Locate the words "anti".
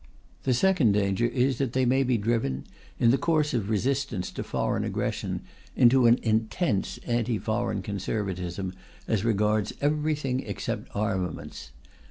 7.05-7.37